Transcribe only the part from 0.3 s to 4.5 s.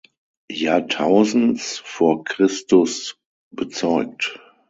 Jahrtausends vor Christus bezeugt.